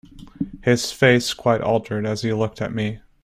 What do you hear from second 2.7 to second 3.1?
me.